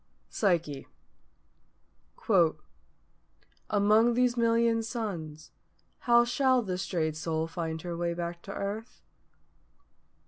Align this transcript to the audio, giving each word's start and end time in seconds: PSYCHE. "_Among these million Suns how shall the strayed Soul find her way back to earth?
PSYCHE. 0.31 0.87
"_Among 3.69 4.15
these 4.15 4.35
million 4.35 4.81
Suns 4.81 5.51
how 5.99 6.25
shall 6.25 6.63
the 6.63 6.79
strayed 6.79 7.15
Soul 7.15 7.45
find 7.45 7.83
her 7.83 7.95
way 7.95 8.15
back 8.15 8.41
to 8.41 8.51
earth? 8.51 9.03